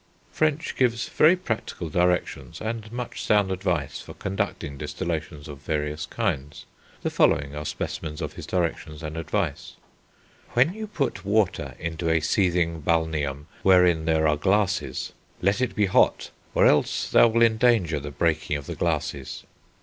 [0.31, 6.65] French gives very practical directions and much sound advice for conducting distillations of various kinds.
[7.03, 9.73] The following are specimens of his directions and advice:
[10.53, 15.85] "When you put water into a seething Balneum wherein there are glasses let it be
[15.85, 19.43] hot, or else thou wilt endanger the breaking of the glasses.